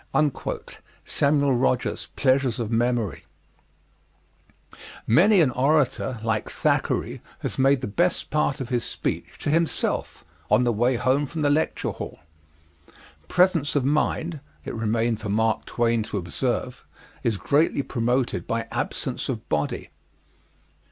SAMUEL 1.05 1.53
ROGERS, 1.57 2.07
Pleasures 2.15 2.59
of 2.59 2.71
Memory. 2.71 3.23
Many 5.05 5.41
an 5.41 5.51
orator, 5.51 6.19
like 6.23 6.49
Thackeray, 6.49 7.21
has 7.41 7.59
made 7.59 7.81
the 7.81 7.85
best 7.85 8.31
part 8.31 8.59
of 8.59 8.69
his 8.69 8.83
speech 8.83 9.37
to 9.37 9.51
himself 9.51 10.25
on 10.49 10.63
the 10.63 10.73
way 10.73 10.95
home 10.95 11.27
from 11.27 11.41
the 11.41 11.51
lecture 11.51 11.91
hall. 11.91 12.17
Presence 13.27 13.75
of 13.75 13.85
mind 13.85 14.39
it 14.65 14.73
remained 14.73 15.19
for 15.19 15.29
Mark 15.29 15.65
Twain 15.65 16.01
to 16.01 16.17
observe 16.17 16.83
is 17.21 17.37
greatly 17.37 17.83
promoted 17.83 18.47
by 18.47 18.67
absence 18.71 19.29
of 19.29 19.47
body. 19.49 19.91